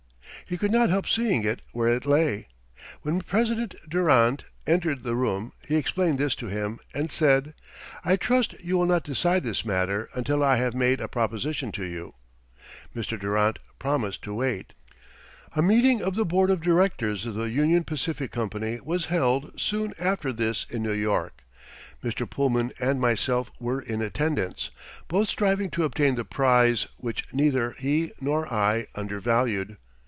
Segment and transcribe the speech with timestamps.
[0.47, 2.47] He could not help seeing it where it lay.
[3.03, 7.53] When President Durrant entered the room he explained this to him and said:
[8.03, 11.85] "I trust you will not decide this matter until I have made a proposition to
[11.85, 12.15] you."
[12.93, 13.17] Mr.
[13.17, 14.73] Durrant promised to wait.
[15.55, 19.93] A meeting of the board of directors of the Union Pacific Company was held soon
[20.01, 21.43] after this in New York.
[22.03, 22.29] Mr.
[22.29, 24.69] Pullman and myself were in attendance,
[25.07, 29.77] both striving to obtain the prize which neither he nor I undervalued.